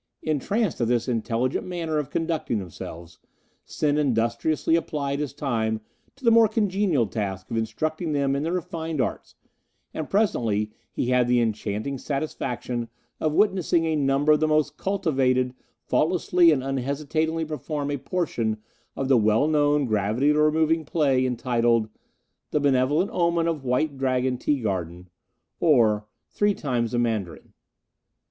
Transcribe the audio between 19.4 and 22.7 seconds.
known gravity removing play entitled "The